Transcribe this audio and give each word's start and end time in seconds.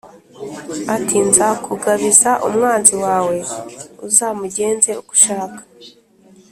ati 0.95 1.17
‘Nzakugabiza 1.27 2.31
umwanzi 2.47 2.95
wawe 3.05 3.37
uzamugenze 4.07 4.89
uko 5.01 5.11
ushaka.’ 5.17 5.59